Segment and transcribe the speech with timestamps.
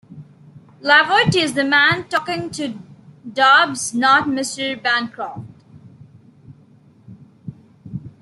[0.81, 2.73] Laverty is the man talking to
[3.33, 4.81] Dobbs, not Mr.
[4.81, 5.45] Bancroft.